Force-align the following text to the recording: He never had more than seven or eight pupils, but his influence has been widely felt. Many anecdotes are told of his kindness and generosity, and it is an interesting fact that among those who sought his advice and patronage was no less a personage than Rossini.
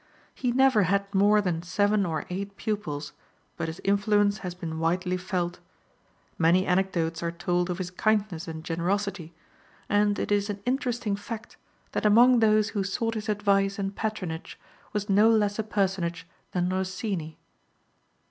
He 0.33 0.51
never 0.51 0.81
had 0.89 1.13
more 1.13 1.41
than 1.41 1.61
seven 1.61 2.07
or 2.07 2.25
eight 2.31 2.57
pupils, 2.57 3.13
but 3.55 3.67
his 3.67 3.79
influence 3.83 4.39
has 4.39 4.55
been 4.55 4.79
widely 4.79 5.15
felt. 5.15 5.59
Many 6.39 6.65
anecdotes 6.65 7.21
are 7.21 7.29
told 7.31 7.69
of 7.69 7.77
his 7.77 7.91
kindness 7.91 8.47
and 8.47 8.63
generosity, 8.63 9.35
and 9.87 10.17
it 10.17 10.31
is 10.31 10.49
an 10.49 10.59
interesting 10.65 11.15
fact 11.15 11.55
that 11.91 12.03
among 12.03 12.39
those 12.39 12.69
who 12.69 12.83
sought 12.83 13.13
his 13.13 13.29
advice 13.29 13.77
and 13.77 13.95
patronage 13.95 14.59
was 14.91 15.07
no 15.07 15.29
less 15.29 15.59
a 15.59 15.63
personage 15.63 16.25
than 16.51 16.69
Rossini. 16.69 17.37